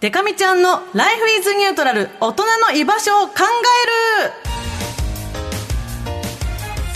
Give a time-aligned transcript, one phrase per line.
[0.00, 4.32] デカミちゃんのライフイズニュートラル大人の居場所を考える。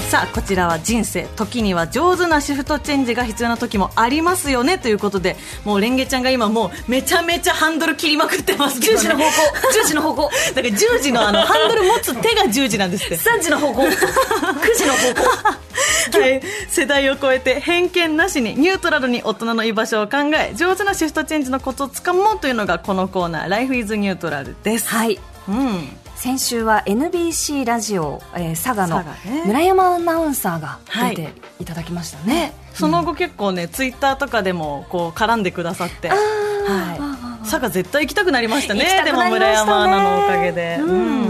[0.08, 9.32] さあこちらは人生時には上手なシフトチェンジが必要な時もありますよねということでもうレンゲちゃんが今もうめちゃめちゃハンドル切りまくってますけど、ね、10時の方向。
[9.80, 13.16] 10時の方向だから10時のあのハンドル持つ手が10時なんですって。
[13.18, 13.82] 3時の方向。
[13.82, 13.90] 9
[14.74, 15.14] 時の方
[15.52, 15.63] 向
[16.12, 24.88] はい、世代を超えて偏見なしにニュートラルに大人の居場所を考え上手なシフトチェンジのコツをつかもうというのがこのコーナー「Life is ニュートラル」です。
[24.88, 25.18] はい。
[25.48, 25.96] うん。
[26.16, 29.04] 先週は NBC ラジオ、えー、佐賀の
[29.44, 31.64] 村山アナウンサーがはい出てい。
[31.64, 40.78] ただきましたね、その後結構ね、ツイッターとかでもこう絡んでくださって、はい、佐賀絶対行きたくなりましたね行きたくでも村山アナのおかげで。
[40.80, 41.23] うん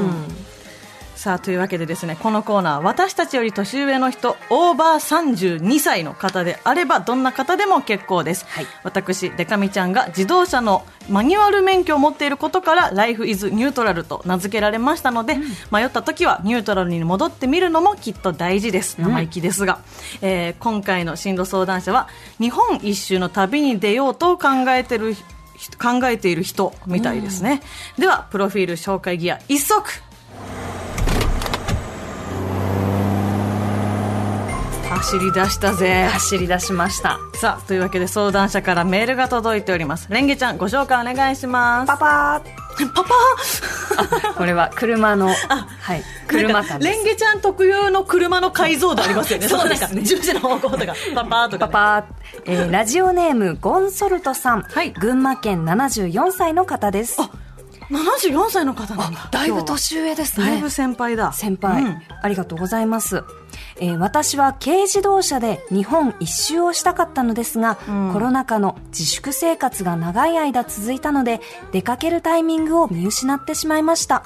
[1.25, 8.67] さあというわけでですねこのコーナー私たちより年上の人オーバー32歳の方であればどんな方でも結構です、はい。
[8.83, 15.39] 私デカミちゃんが自動車のマニュアル免許を持っていることからライフイズニュートラルと名付けられましたので、
[15.73, 19.01] 迷った時はニュートラルに戻ってみるのもきっと大事です。
[19.01, 19.79] 生意気ですが、
[20.21, 22.09] えー今回の進路相談者は
[22.39, 27.63] 日本一周の旅に出ようと考えてる人考えている人みたいですね、
[27.97, 30.03] ではプロフィール紹介ギア一足
[34.97, 36.09] 走り出したぜ。
[36.13, 37.19] 走り出しました。
[37.35, 40.07] さあというわけで相談者からメールが届いております。
[40.11, 41.89] レンゲちゃんご紹介お願いします。
[41.89, 42.43] パパ
[42.95, 44.35] パパー。
[44.35, 45.29] これは車の
[45.81, 49.49] はい車なんレンゲちゃん特有の車の解像度ありますよね。
[49.49, 50.03] そうですね。
[50.03, 52.05] 十字の方向とか パパーとか、ね、パパー、
[52.47, 54.93] えーラジオネームゴンソルトさん、はい。
[54.93, 57.21] 群馬県74歳の方です。
[57.21, 57.31] あ
[57.91, 59.29] 74歳の方なんだ。
[59.31, 60.47] だいぶ年上ですね。
[60.47, 61.33] だいぶ先輩だ。
[61.33, 62.03] 先輩、うん。
[62.23, 63.23] ありがとうございます、
[63.81, 68.13] えー私は軽自動車で日本一周をしたかったのですが、うん。
[68.13, 71.41] コロナ禍の自粛生活が長い間続いたので
[71.73, 74.23] 出かけるタイミングを見失ってしまいました。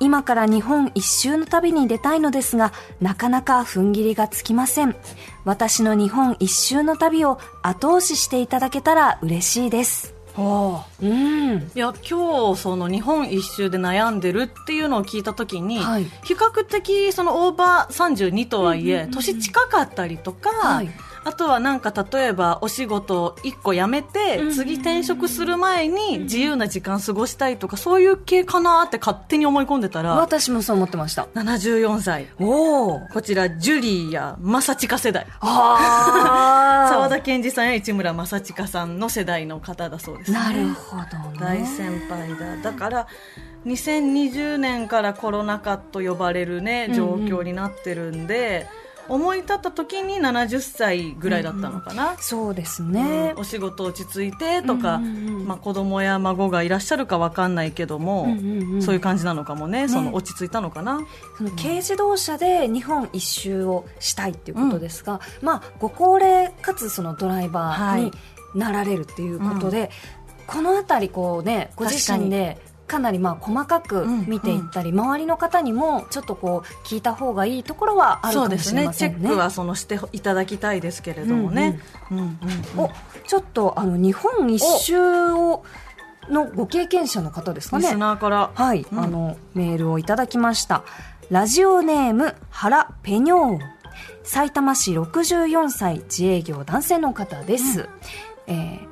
[0.00, 4.96] 今から日本一周の旅に出たいのですがなかなか踏ん切りがつきません。
[5.44, 10.14] 私の日本一周の旅を後押ししていただけたら嬉しいです。
[10.14, 11.70] はあうん。
[11.74, 16.04] いや今日その日本一周で悩んでるっていうのを聞いたときに、はい。
[16.24, 20.90] 比較的そのオーバー32とはいえ、年近かったりとか、はい
[21.24, 31.28] あとはなんか例えばお仕事を1個辞めて、次転職する前に自由な時間過ごしたいとかそういう系かなって勝手に思い込んでたら私もそう思ってました。
[31.34, 32.28] 74歳。
[32.40, 35.26] おおこちらジュリーや正親世代。
[35.40, 40.38] あ 沢田研二さんや市村正親さんの世代の方だそうですね。
[40.38, 41.38] なるほどね。
[41.40, 42.56] 大先輩だ。
[42.62, 43.06] だから
[43.66, 48.66] 2020年からコロナ禍と呼ばれるね状況になってるんで、
[49.08, 55.46] 思い立った時に70歳ぐらいだったのかな、そうですね、お仕事落ち着いてとか、うんうんうん。
[55.46, 58.82] まあ、子供や孫がいらっしゃるか分かんないけども、うんうんうん。
[58.82, 59.88] そういう感じなのかもね。
[59.88, 61.00] その落ち着いたのかな、
[61.36, 68.12] その軽自動車で日本一周をしたいっていうことですが、まあ、ご高齢かつそのドライバーに
[68.54, 69.90] なられるっていうことで、
[70.46, 72.58] この辺りこう、ね、ご自身で
[72.92, 78.80] かなりまあ細かく見ていったり、周りの方にもちょっとこう聞いた方がいいところはあるかもしそうですね。
[78.82, 79.18] れませんね。
[79.18, 82.24] チェックはそのしていただきたいですけれどもね、うんうん。
[82.24, 82.90] うんお
[83.26, 85.00] ちょっとあの日本一周
[85.32, 85.64] を
[86.28, 87.82] のご経験者の方ですかね。
[87.82, 87.96] リス。
[87.96, 88.50] ナーから。
[88.54, 88.98] はい、うん。
[89.00, 90.84] あのメールをいただきました。
[91.30, 93.54] ラジオネーム原ペニョー。
[93.56, 93.60] ン
[94.24, 97.88] 埼玉市64歳自営業男性の方です、
[98.46, 98.91] えー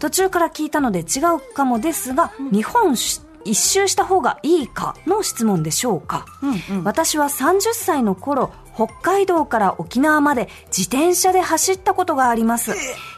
[0.00, 6.84] 途中から聞いたので違うかもですが、日本し一周した方がいいかの質問でしょうか、うんうん。
[6.84, 12.72] 私は30歳の頃北海道から沖縄まで自転車で走ったことがあります。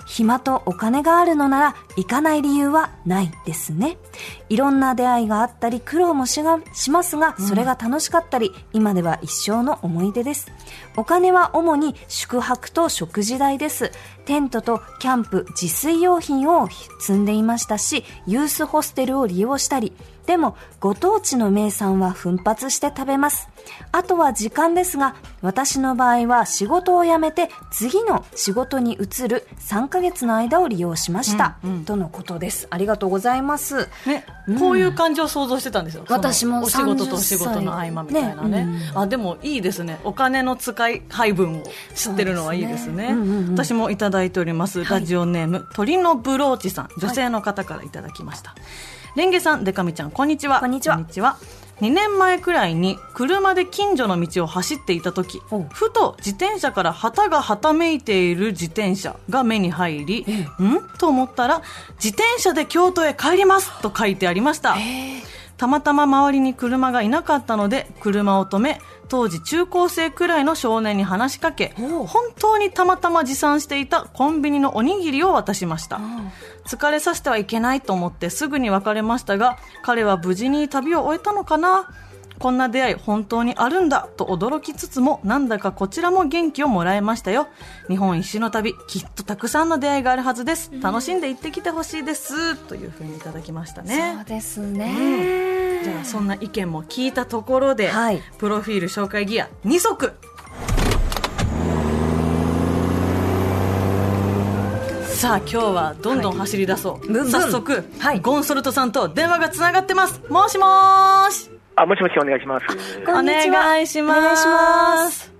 [0.06, 3.96] 暇とお金があるのなら行かない理由はないですね。
[4.48, 10.48] いろんな出会いがあったり苦労もしがしますがそれが楽しかったり、今では一生の思い出です
[10.96, 13.92] お金は主に宿泊と食事代です。
[14.24, 16.68] テントとキャンプ自炊用品を
[17.00, 19.92] 積んでいましたしユースホステルを利用したり
[20.26, 23.48] でもご当地の名産は奮発して食べます。
[23.90, 31.84] あとは時間ですが私の場合は仕事を辞めて次の仕事に移る3ヶ月の間を利用しました、うんうん。
[31.84, 32.68] とのことです。
[32.70, 33.88] ありがとうございます。
[34.06, 34.24] ね、
[34.58, 38.64] こういう感じを想像してたんですよ、私もお仕事とお30仕事の合間みたいなね。
[38.64, 38.92] ね。
[38.94, 39.98] あでもいいですね。
[40.04, 41.62] お金の使い配分を
[41.94, 42.92] 知ってるのはいいですね。
[42.92, 43.06] すね。
[43.12, 43.52] うんうんうん。
[43.52, 46.88] 私もいただいております、ラジオネーム鳥のブローチさん。
[46.98, 48.54] 女性の方からいただきました、
[49.16, 50.60] レンゲさんデカミちゃんこんにちは。
[50.60, 50.98] こんにちは。
[51.80, 55.40] 2年前くらいに車で近所の道を走っていた時
[55.72, 60.26] ふと自転車から旗がはためいている自転車が目に入り、ん？
[60.98, 61.62] と思ったら
[61.94, 64.76] 自転車で京都へ帰りますと書いてありました
[65.56, 72.08] たまたま周りに車がいなかったので車を止め当時中高生くらいの少年に話しかけ本
[72.38, 76.00] 当にたまたま持参していたコンビニのおにぎりを渡しました。
[76.66, 81.90] 疲れさせてはいけないと思ってすぐに別れましたが彼は無事に旅を終えたのかな？
[82.38, 87.46] こんな出会い本当にあるんだと驚きつつもなんだかこちらも元気をもらえましたよ。
[87.88, 90.70] 日本一周の旅きっとたくさんの出会いがあるはずです。
[90.80, 92.56] 楽しんで行ってきてほしいです。
[92.56, 94.14] というふうにいただきましたね。
[94.16, 95.84] そうですね。
[95.84, 98.20] じゃあそんな意見も聞いたところで、はい。
[98.38, 100.12] プロフィール紹介ギア2足。
[105.14, 108.20] さあ今日はどんどん走り出そう、ブンブン早速、はい。
[108.20, 110.20] ゴンソルトさんと電話がつながってます。
[110.28, 112.66] もしもーしあ、もしもしお願いします。
[113.06, 114.00] お願いします。
[114.02, 115.32] お願いします。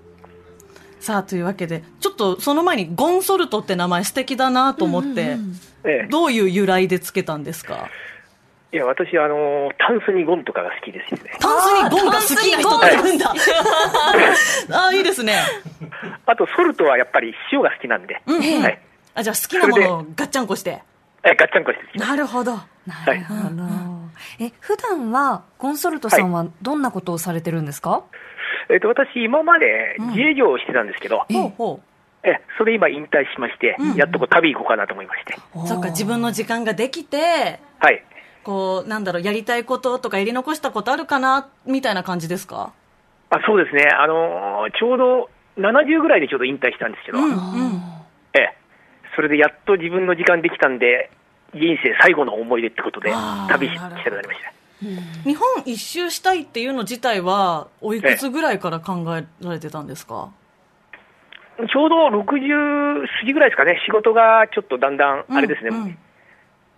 [0.99, 5.35] さあというわけでちょっとその前にゴンソルトって名前素敵だなと思って、
[5.83, 7.89] ええ、どういう由来でつけたんですか？
[8.71, 11.31] いや、私、あのー、タンスにゴンとかが好きですよね。
[11.39, 13.33] タンスにゴンが好きな人っているんだ。
[14.71, 15.37] ああいいですね。
[16.25, 18.79] あと、ソルトはやっぱり塩が好きなんで、うんはい。
[19.13, 20.81] あじゃあ好きなものをガッチャンコして。
[21.23, 22.53] え、ガッチャンコしてなるほど。
[22.87, 23.63] なるほど。
[24.39, 28.03] え、普段はコンソルトさんはどんなことをされてるんですか、
[28.69, 31.79] えっ、と、私、今まで自営業をしてたんですけど、うほ
[32.23, 35.35] え、それ今引退しまして、やっとこう旅行こうかなと思いまして。
[35.55, 38.03] うそっか自分の時間ができてはい。
[38.43, 42.71] こうなんだろうやりたいこととかやり残したことあるかなみたいな感じですか？
[43.29, 43.87] あ、そうですね。
[43.87, 47.33] あのーちょうど70ぐらいでちょうど引退したんですけど、うんうん。
[48.33, 48.57] ええ、
[49.15, 51.09] それでやっと自分の時間できたんで、
[51.53, 53.11] 人生最後の思い出ってことで
[53.49, 54.53] 旅したくなりました。
[55.23, 60.29] 日本一周したいっていうの自体はおいくつぐらいから考えられてたんですか？
[61.71, 65.83] ちょうど60過ぎぐらいですかね、仕事がちょっとだんだん、あれですね、うん。
[65.83, 65.97] うん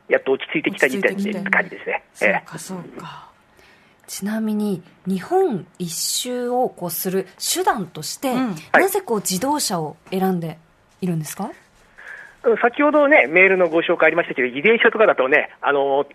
[0.07, 2.03] やっと落ち着いてきた時点でって感じですね。
[2.13, 3.27] そうえかそうか。
[4.05, 8.53] ちなみに日本一周をこうする手段として、うん。
[8.71, 8.83] はい。
[8.83, 10.59] なぜこう自動車を選んで
[11.01, 11.55] いるんですか、え
[12.61, 16.05] 先ほどね、メールのご紹介ありましたけど、自転車とかだとね、あの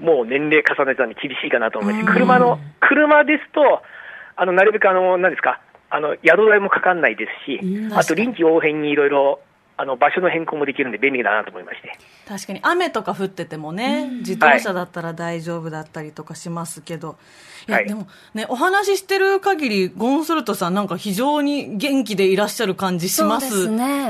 [0.00, 2.02] もう年齢重ねたんで厳しいかなと思います。
[2.02, 2.12] うん。
[2.12, 3.82] 車の、車ですと、
[4.36, 5.60] あのなるべくあの、何ですか、
[5.90, 7.92] あの宿代もかかんないですしう、ん。
[7.94, 9.40] あと臨機応変にいろいろ、
[9.82, 11.98] あの場所の変更もできるんで便利だなと思いまして。
[12.28, 17.18] 確かに雨とか降っててもね、自動車だったら大丈夫だったりとかしますけど、
[17.66, 17.88] い、やはい。
[17.88, 23.68] でもねお話ししてる限りゴンソルトさんなんか非常に元気でいらっしゃる感じします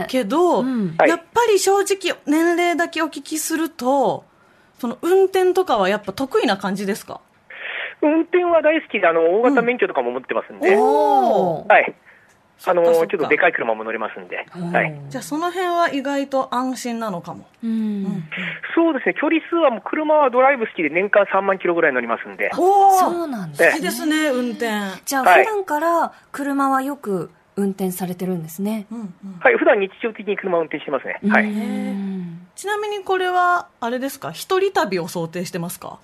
[0.08, 0.94] けど、うん。
[0.98, 1.08] はい。
[1.08, 4.24] やっぱり正直年齢だけお聞きすると
[4.78, 7.22] その運転とかはやっぱ得意な感じですか？
[8.02, 11.72] 運転は大好きで、あの大型免許とかも持ってますんで、おー。
[11.72, 11.94] はい。
[12.64, 15.00] あのちょっとでかい車も乗れますんで、はい。
[15.08, 17.46] じゃあその辺は意外と安心なのかも。
[17.62, 18.24] うん。
[18.74, 24.28] そうですね、距離数はもう車はドライブ好きで年間3万キロぐらい乗りますんで、おそうなんですえ好きですね。
[24.28, 24.70] 運転
[25.04, 25.44] じゃあはい。
[25.44, 29.14] 普段から車はよく運転されてるんですね、うんうん。
[29.40, 31.20] はい、普段日常的に車を運転してますね。
[31.28, 31.44] はい。
[31.44, 34.30] うんちなみにこれはあれですか？
[34.30, 35.98] 一人旅を想定してますか？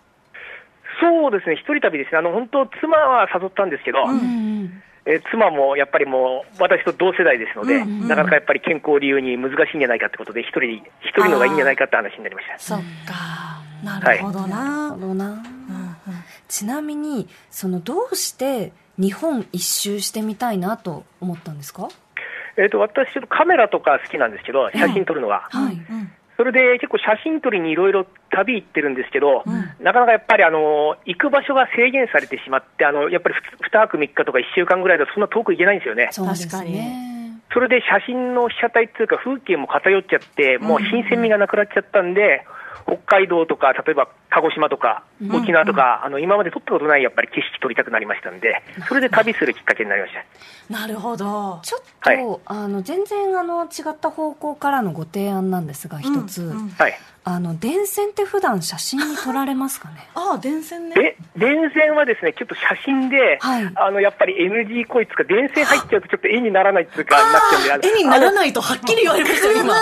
[1.01, 2.19] そうですね、一人旅ですね。
[2.19, 8.09] あの、本当妻は誘ったんですけど、うんえー妻もやっぱりもう、私と同世代ですので、うんうん。
[8.09, 12.59] なかなかやっぱり健康を理由に難しいんじゃないかってことで、一人、一人のがいいんじゃないかって話になりました。
[12.59, 13.63] そっか。
[13.83, 14.47] なるほどな。
[14.47, 15.45] るな、ほどな、うんうん。
[16.47, 21.89] ちなみにそのどうして日本一周してみたいなと思ったんですか、
[22.59, 25.49] えっ、と、私ちょっとカメラとか好きなんですけど、写真撮るのが。
[25.51, 25.98] はい、うん
[26.39, 33.35] それで結構写真撮りにいろいろ旅行ってるんですけど、うんなかなかやっぱりあの行く場所が制限されてしまって、あのやっぱり
[33.71, 36.11] 2泊3日とか1週間ぐらいだとそんな遠く行けないんですよね。
[36.15, 42.45] 確かねそれで写真の被写体っていうか風景も偏っちゃって、もう新鮮味がなくなっちゃったんで、
[42.87, 50.25] 北海道とか、例えば鹿児島とか、沖縄とか、あの今まで撮ったことないやっぱり景色撮りたくなりましたんで、それで旅するきっかけになりました。
[50.73, 51.61] なるほど。
[51.63, 52.41] ちょっと、はい。
[52.47, 56.51] あの全然あの違った方向からのご提案なんですが一つ、うん。
[56.51, 56.99] うんはい。
[57.25, 60.09] あの電線って普段写真に撮られますかね？
[60.15, 60.95] ああ電線ね。
[60.95, 63.71] で、電線はですね、ちょっと写真で、はい。
[63.75, 68.35] あの、やっぱり NG こいつか、電線入っちゃうとちょっと絵にならないっていうか、なっちゃうんで絵にならい。
[68.35, 69.75] ないとはっきり言われましたよ今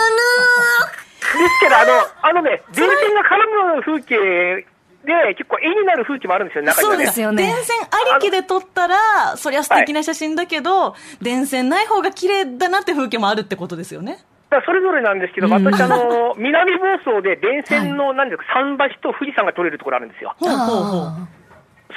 [1.33, 1.91] ですけど、あの、
[2.21, 4.65] あのね、電線が絡む風景
[5.07, 6.97] で、結構絵になる風景もあるんですよ、中には。
[6.97, 6.97] ね。
[6.97, 7.43] そうですよね。
[7.43, 14.19] 電線ありきで撮ったらそりゃ素敵な写真だけど、電線ない方が綺麗だなって風景もあるってことですよね。
[14.65, 15.53] それぞれなんですけど、うん。
[15.53, 20.33] 私、あの、 南房総で電線の、なんですか、桟橋と富士山が撮れるところあるんですよ。
[20.37, 21.01] ほうほうほう。
[21.07, 21.27] あ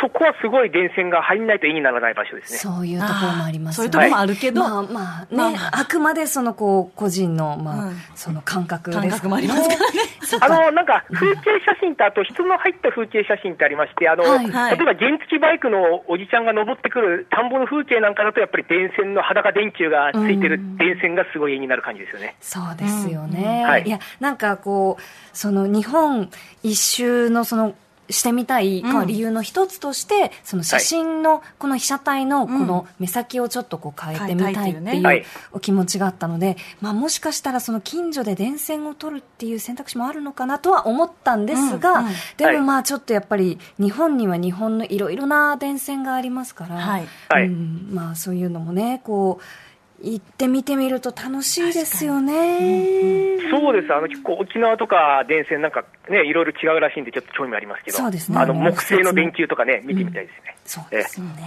[0.00, 2.58] そこはすごい電線が入んないと絵にならない場所ですね。
[2.58, 7.96] そういうところもありますそういうところもあるけど、まあまあね、まあくまでそのこう個人の、まあうん。
[8.14, 9.00] その感覚です。
[9.00, 10.00] 感覚もありますからね。
[10.40, 14.50] あの、なんか、風景写真と、あと人の入った風景写真ってありまして、あの、はい。
[14.50, 14.78] はい。
[14.78, 22.36] 例えば原付バイクのおじちゃんが登ってくる田んぼの風景なんかだと、やっぱり電線の裸電柱がついてるうん電線がすごい絵になる感じですよね。
[22.40, 23.70] そうですよね、うん。
[23.70, 23.82] はい。
[23.82, 26.30] いやなんかこうその日本
[26.62, 27.74] 一周のその
[28.10, 42.04] してみたい、うんまあ理由の一つとしてその写真のこの被写体のこの目先をちょっとこう変えてみたいっていうお気持ちがあったので、まあ、もしかしたらその近所で電線を取るっていう選択肢もあるのかなとは思ったんですが、
[42.36, 49.69] でもまあちょっとやっぱり日本には日本のいろいろな電線がありますから、うん、まあそういうのもねこう
[50.02, 53.38] 行ってみてみると楽しいですよね。
[53.50, 53.92] そうです。
[53.94, 57.98] あの、結構沖縄とか電線なんかね、いろいろ違うらしいんで、ちょっと興味ありますけど。
[57.98, 60.56] そうですねあの、うん木製の電球とかね、見てみたいですね。
[60.64, 61.42] そうですよね。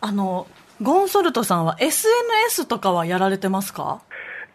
[0.00, 0.46] あの、
[0.82, 4.00] ゴンソルトさんは SNS とかはやられてますか？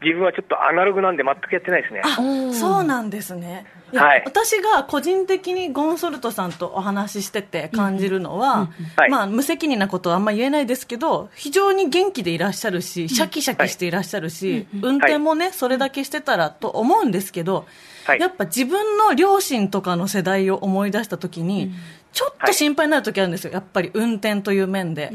[0.02, 2.02] 自分はちょっとアナログなんで全くやってないですね。
[2.04, 2.54] あうん。
[2.54, 3.66] そうなんですね。
[3.94, 4.24] いやはい。
[4.26, 9.10] 私が個人的にゴンソルトさんとお話ししてて感じるのは、はい。
[9.10, 17.68] まあ、無責任なことはあんま言えないですけど、非常に元気でいらっしゃるし、シャキシャキしていらっしゃるし、運転もね、それだけしてたらと思うんですけど、
[18.06, 18.20] はい。
[18.20, 21.72] やっぱ自分の両親とかの世代を思い出したときに、
[22.14, 23.54] ちょっと心配になるときあるんですよ。
[23.54, 25.12] やっぱり運転という面で。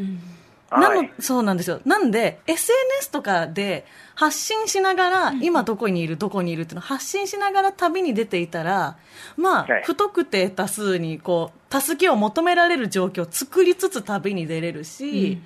[0.71, 1.81] なのはいそうなんですよ。
[1.85, 8.97] なんで、SNS とかで発信しながら、今どこにいる、どこにいるっていうのを発信しながら旅に出ていたら、
[9.37, 9.83] まあ、はい。
[9.85, 15.39] 不特定多数に、こう、助けを求められる状況を作りつつ旅に出れるし、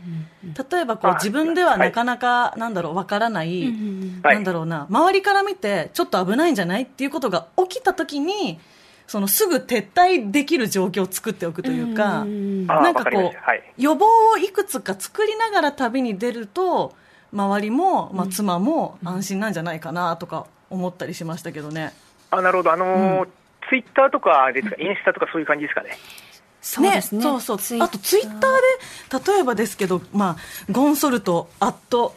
[0.71, 3.75] 例えばこうあ自分ではなかなか、なんだろう、わからない、
[4.23, 4.35] はい。
[4.37, 8.59] なんだろうな、周りから見て、ちょっと危ないんじゃないっていうことが起きたときに、
[9.11, 12.65] そのすぐ撤退できる状況を作っておくというか、うん。
[12.69, 13.33] あなんかこう。
[13.77, 16.95] 予防をいくつか作りながら旅に出ると、
[17.33, 21.93] 周りも、まあ、妻も安心なんじゃないかなとか思ったりしましたけどね。
[22.31, 22.73] あ、なるほど。
[22.73, 23.29] あのー
[23.69, 25.99] ツイッターとかですか、インスタとかそういう感じですかね？
[26.63, 27.21] そうですね。
[27.21, 27.83] そうそう。
[27.83, 32.15] あとツイッターで例えばですけど、まあ、ゴンソルトアット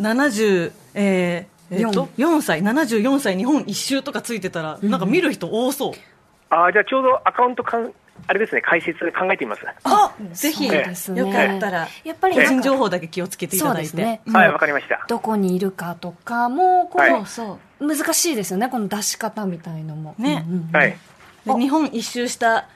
[0.00, 5.92] 70えーえー、と4歳74歳日本一周とかついてたら、なんか見る人多そう
[6.50, 7.92] あ、じゃあちょうどアカウントかん、
[8.26, 9.62] あれですね、解説考えてみます。
[9.84, 10.94] あぜひ、ね。
[11.14, 11.88] よかったら。
[12.04, 14.20] やっぱり個人情報だけ気をつけていただいて、ね。
[14.26, 14.36] うん。
[14.36, 15.04] はい、わかりました。
[15.08, 17.26] どこにいるかとかも、こう、はい。
[17.26, 20.14] そう難しいですよね、この出し方みたいのも。
[20.18, 20.44] ね。
[20.48, 20.96] うんうんはい。
[21.44, 22.68] で日本一周した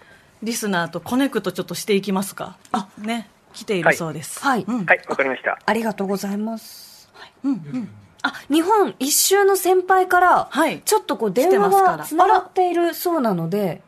[0.42, 2.56] リスナーとコネクトちょっとしていきますか？
[2.72, 2.88] あ。
[2.98, 3.28] ね。
[3.52, 4.40] 来ているそうです。
[4.40, 4.64] はい。
[4.68, 4.84] うん。
[4.84, 5.58] はい、わかりました。
[5.64, 7.10] ありがとうございます。
[7.44, 7.88] うんうん
[8.22, 10.82] あ、日本一周の先輩から、はい。
[10.84, 13.82] ちょっとこう電話がつながっているそうなので、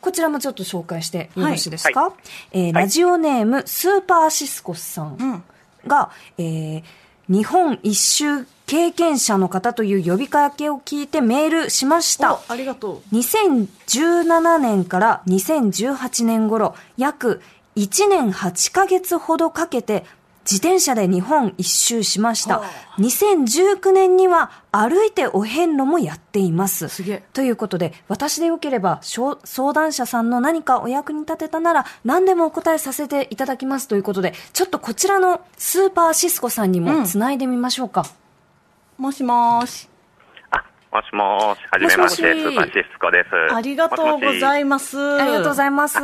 [0.00, 2.12] こちらもちょっと紹介してよろしいですか、は
[2.52, 2.72] えーはい。
[2.72, 5.42] ラジオネーム、スーパーシスコスさんうん。
[5.86, 6.82] が、えー
[7.28, 12.34] 日本一周経験者の方という呼びかけを聞いてメールしました。
[12.34, 12.40] お。
[12.48, 17.42] ありがと2017年から2018年頃、約
[17.76, 20.04] 1年8ヶ月ほどかけて、
[20.50, 22.66] 自転車で日本一周しましたは。
[22.98, 26.88] 2019年には歩いてお遍路もやっています。
[26.88, 38.06] すげえということで、私でよければ、相談者さんの何かお役に立てたなら、何でもお答えさせていただきますということで、ちょっとこちらのスーパーシスコさんにもつないでみましょうか。
[38.98, 39.95] うもしもーしあ、
[40.96, 43.54] もしもーし、はじめまして、もしもしスーパーシスコです。
[43.54, 45.94] ありがとうございまますありがとうございます。
[45.94, 46.00] す。
[46.00, 46.02] い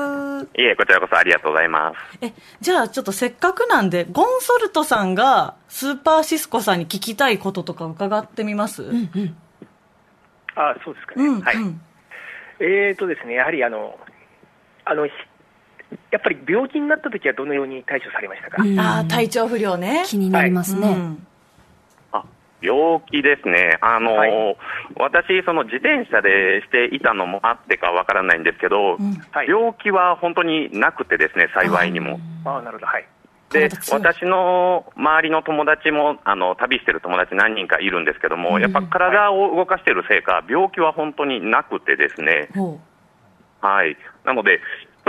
[0.63, 2.19] え、こちらこそありがとうございます。
[2.21, 8.83] えじゃあちょっとせっかくなんでゴンソルトさんがスーパーシスコさんに聞きたいこととか伺ってみます？
[8.83, 9.37] うん
[10.55, 11.27] あ、そうですかね。
[11.27, 11.57] うん、はい。
[12.61, 13.99] えーとですね、やはりあの、
[14.85, 15.13] あの、ひ
[16.11, 20.89] やっぱり病気になった時はどのように対処されましたか、うんああ体調不良ね気になりますね。
[20.89, 21.32] うんあ、
[22.63, 23.79] 病気ですね。
[23.81, 24.57] あのーはい。
[24.97, 29.15] 私、その自転車でしていたのもあってかわからないんですけど、ん。
[29.31, 29.49] はい。
[29.49, 32.21] 病気は本当になくてですね、幸いにも。
[32.45, 33.07] ああ、なるほど、はい。
[33.53, 42.81] で私の周りの友達もあの旅してる友達何人かいるんですけども、やっぱ体を動かしているせいか、病気は本当になくてですね、ほ
[43.61, 44.61] はい、なので、ち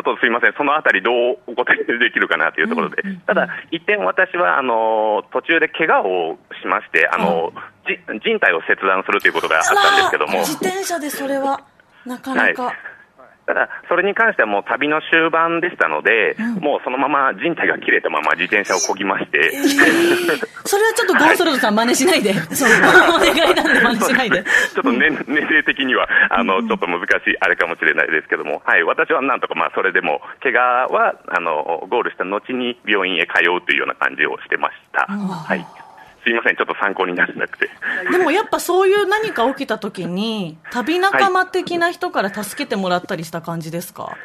[0.08, 7.54] ょっとすみません、そのあたり、どうお答えできるかなというところで、ただ、一点、私はあの途中で怪我をしましてあの、
[7.88, 11.62] じ靭帯を切断するということがあったんですけども、自転車でそれは
[12.06, 12.76] なかなか、はい
[13.46, 19.52] ただ、それに関してはもう旅の終盤でしたので、もうそのまま人体が切れたまま自転車をこぎまして、
[20.64, 22.34] それはちょっとゴンソルトさん真似しないで。
[22.56, 24.44] そう、お願いなんで真似しないで。
[24.74, 35.06] ちょっと年年齢的にはあのちょっと難しいあれかもしれないですけども、はい、私はなんとかまあそれでも怪我はあのゴールした後に病院へ通うというような感じをしてました。
[35.08, 35.83] はい。
[36.24, 37.70] すいません、ちょっと参考にならなくて。
[38.12, 44.16] でもやっぱそういう何か起きた時に、旅仲間的な人から助けてもらったりした感じですか、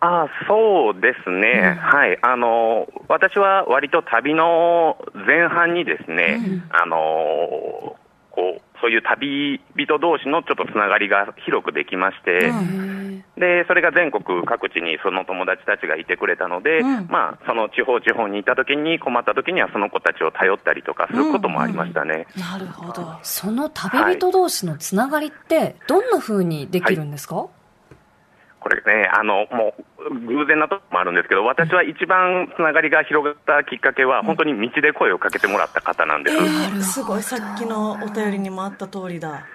[0.00, 2.18] あそうですね、はい。
[2.22, 6.96] あの、私は割と旅の前半にですね、あの
[8.30, 12.52] こうそういう旅人同士のちょっとつながりが広くできまして、
[13.38, 17.06] でそれが全国各地にその友達たちがいてくれたので、うん。
[17.08, 22.26] まあ、その地方地方にいた時に困った時にはその子たちを頼ったりとかすることもありましたね。
[22.36, 23.18] なるほど。
[23.22, 27.46] その旅人同士のつながりって、どんな風にできるんですか、
[28.82, 36.36] これね、あのもう偶然なとこもあるんですけど、私は一番つながりが広がったきっかけは、本当に道で声をかけてもらった方なんです。
[36.36, 39.46] えー、すごい、さっきのお便りにもあった通りだ。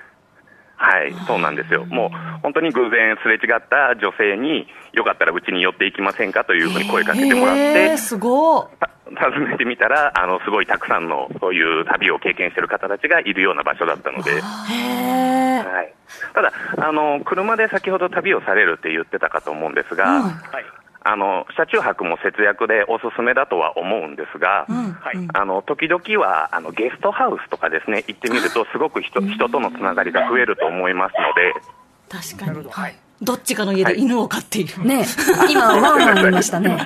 [0.78, 1.86] はい、そうなんですよ。
[1.86, 2.10] もう
[2.44, 14.32] 本当に偶然すれ違った女性に、よかったらうちに寄っていきませんかというふうに声かけてもらって、えー、すご訪ねてみたら、あのすごいたくさんのそういう旅を経験している方たちがいるような場所だったので。
[14.32, 15.94] へーはい、
[16.34, 20.66] ただあの、車で先ほど旅をされるって言ってたかと思うんですが、うんはい。
[21.08, 31.54] あの車中泊も節約でおすすめだとは思うんですが、うんはいうんあの時々はあのゲストハウスとかですね行ってみると、すごく人人とのつながりが増えると思いますので、
[32.10, 32.68] 確かに。
[32.70, 32.96] はい。
[33.22, 34.84] どっちかの家で犬を飼っている。
[34.84, 35.06] ねえ
[35.50, 36.78] 今、ワンワン言いましたね。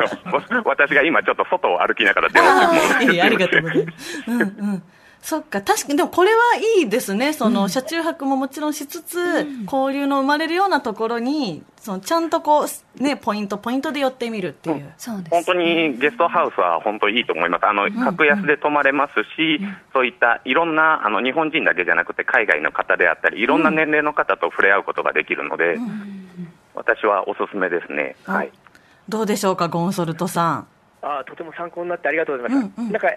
[0.64, 4.24] 私が今、ちょっと外を歩きながら電話してるものいいありがとうございます。
[4.26, 4.82] うんうん。
[5.22, 6.38] そっか、確かに、でもこれは
[6.78, 7.32] いいですね。
[7.32, 14.92] その、車中泊ももちろんしつつ、交流の生まれるようなところに、その、ちゃんとこう、ね、ポイント、ポイントで寄ってみるっていう。
[14.96, 15.30] そうです。
[15.30, 19.60] 本当にゲストハウスは本当にいいと思います、あの格安で泊まれますし、
[19.92, 25.78] そういったいろんなあの日本人だけじゃなくて、海外の方であったり、いろんな年齢の方と触れ合うことができるので、
[26.74, 28.16] 私はおすすめですね。
[28.24, 28.52] はい
[29.08, 30.66] どうでしょうか、ゴンソルトさん。
[31.00, 32.82] あーとても参考になってありがとうございました。
[32.82, 32.92] うんうん。
[32.92, 33.08] なんか、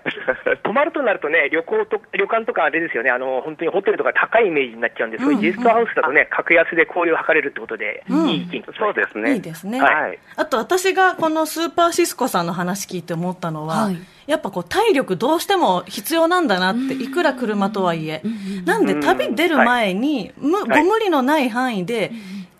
[0.64, 8.30] 泊まるとなるとね、旅行と、旅館とかあれですよね、あの、本当にホテルとか高いイメージになっちゃうんで、そういうゲストハウスだとね、格安で交流を図れるってことで、うん。
[8.30, 9.34] いい意見とそうですね。
[9.34, 9.82] いいですね。
[9.82, 10.20] はい。
[10.36, 13.98] あと私がこのスーパーシスコさんの話聞いて思ったのは、はい。
[14.28, 18.22] やっぱこう体力どうしても必要なんだなって、いくら車とはいえ。
[18.66, 20.84] なんで旅出る前に、むはい。
[20.84, 22.12] ご無理のない範囲で、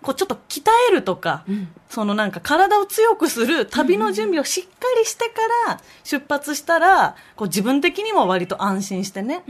[0.02, 1.44] こうちょっと鍛えるとか、
[1.88, 9.44] そのなんか体を強くする旅の準備をしっかりしてから出発したら、こう自分的にも割と安心してね、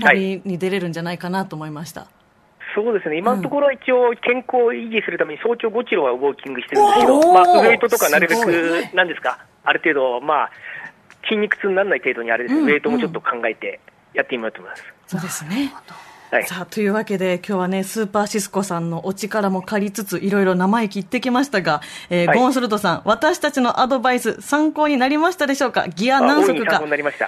[0.00, 2.06] 旅に出れるんじゃないかなと思いました。
[2.74, 10.50] そうですね、今のところは一応、健康を維持するために早朝5キロはウォーキングしてるんですけど、まあ、ウェイトとかなるべく、なんですか、ある程度、まあ、
[11.26, 12.68] 筋肉痛にならない程度にあれですね、うん。
[12.68, 13.80] ウェイトもちょっと考えて
[14.12, 14.84] やってみようと思います。
[15.06, 15.72] そうですね。
[16.30, 16.46] はい。
[16.46, 22.38] さあ、というわけで、今日はね、スーパーシスコさんのお力も借りつつ、いろいろ生意気言ってきましたが、えーはい。
[22.38, 25.86] ゴンソルトさん、私たちのアドバイス、参考になりましたでしょうか？
[25.88, 26.82] ギア何足か。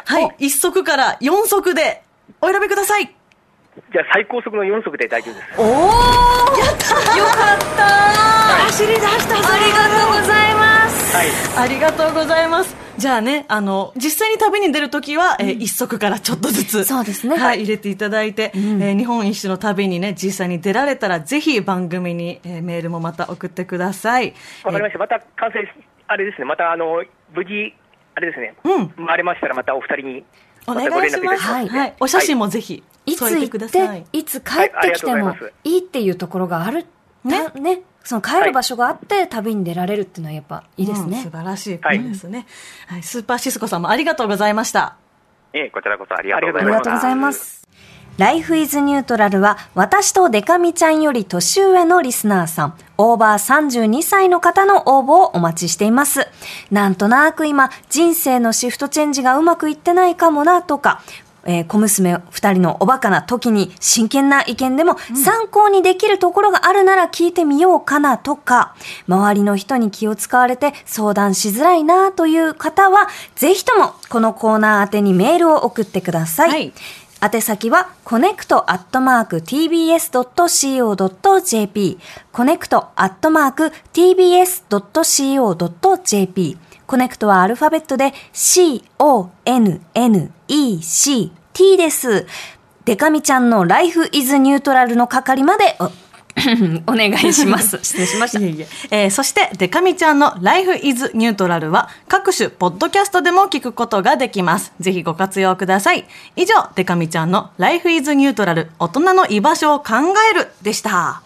[0.05, 2.03] はい、1足から4足で、
[2.41, 3.15] お選びください。
[3.93, 5.47] じゃあ、最高速の4速で大丈夫です。
[5.61, 5.73] おーや
[6.73, 7.85] ったよかった
[8.67, 9.98] 走り出したぞありがとう。
[11.57, 12.75] ありがとうございます。
[12.97, 16.85] じゃあね、あの、実際に旅に出るときは、えー一足からちょっとずつ。
[16.85, 24.35] そうですねはい、入れていただいて、えー日本一周の旅にね、実際に出られたら、ぜひ番組に、えーメールもまた送ってください。
[24.65, 24.99] わかりました。
[24.99, 25.69] また完成し、
[26.09, 27.73] あれですね、またあの、無事、
[28.17, 30.25] あれですね、うん回れましたらまたお二人に、
[30.67, 31.53] おまたご連絡いた願いします。
[31.53, 31.95] はい、しますので。
[32.01, 34.03] お写真もぜひいつ添えて行っください。
[34.03, 36.85] て、いつ帰ってきてもはいいっていうところがある。
[37.25, 37.81] ねたね。
[38.09, 41.31] その帰る場所があって旅に出られるっていうのはやっぱいいですねうん素。
[41.31, 42.47] 晴らしいことですね、
[42.87, 43.03] はい。
[43.03, 44.97] スーパーシスコさんもありがとうございました。
[45.53, 46.79] ええこちらこそありがとうごあざいました。
[46.79, 47.69] りがとうございます。
[48.17, 56.27] ライフイズニュートラルは、私とデカミちゃんより年上のリスナーさん、オーバー32歳の方の応募をお待ちしています。
[56.71, 61.03] なんとなく今、人生のシフトチェンジがうまくいってないかもなとか、
[61.45, 68.75] えー小娘二人のおバカな時に真剣な意見でも参考にできるところがあるなら聞いてみようかなとか、
[69.07, 76.51] 周りの人に気を使われて相談しづらいなという方は、ぜひともこのコーナー宛てにメールを送ってください。
[76.51, 76.73] はい。
[77.21, 78.33] 宛先は、コネ
[86.89, 88.87] コネクトはアルファベットで c-o-n-n-e-c-t
[91.77, 92.27] です。
[92.87, 95.93] デカミちゃんのライフイズニュートラルの係までお
[96.93, 97.79] お願いします。
[97.85, 98.41] 失礼しました。
[98.41, 104.73] いえいええーそして、デカミちゃんの Life is Neutral は各種ポッドキャストでも聞くことができます。
[104.81, 106.07] ぜひご活用ください。
[106.37, 109.97] 以上、デカミちゃんの Life is Neutral 大人の居場所を考
[110.31, 111.21] えるでした。